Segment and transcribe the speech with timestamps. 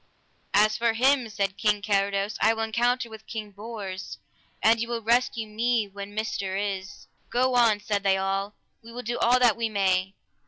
[0.55, 4.17] As for him, said King Carados, I will encounter with King Bors,
[4.63, 7.05] an ye will rescue me when myster is.
[7.29, 10.15] Go on, said they all, we will do all that we may.